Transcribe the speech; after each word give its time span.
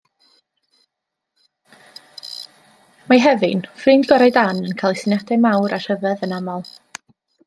Mae 3.11 3.21
Hefin, 3.25 3.61
ffrind 3.81 4.11
gorau 4.13 4.33
Dan, 4.39 4.63
yn 4.71 4.79
cael 4.83 4.97
syniadau 5.03 5.39
mawr 5.45 5.77
a 5.79 5.83
rhyfedd 5.85 6.25
yn 6.29 6.35
aml. 6.39 6.65